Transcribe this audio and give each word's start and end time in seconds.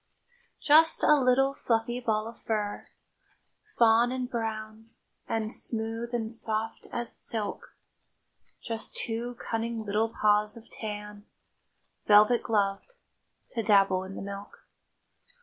Just 0.59 1.03
a 1.03 1.13
little 1.13 1.53
fluffy 1.53 1.99
ball 1.99 2.27
of 2.27 2.39
fur, 2.41 2.87
Fawn 3.77 4.11
and 4.11 4.27
brown, 4.27 4.89
and 5.29 5.53
smooth 5.53 6.11
and 6.11 6.31
soft 6.31 6.87
as 6.91 7.15
silk; 7.15 7.75
Just 8.63 8.95
two 8.95 9.35
cunning 9.35 9.85
little 9.85 10.09
paws 10.09 10.57
of 10.57 10.67
tan, 10.71 11.27
Velvet 12.07 12.41
gloved, 12.41 12.93
to 13.51 13.61
dabble 13.61 14.03
in 14.03 14.15
the 14.15 14.23
milk. 14.23 14.65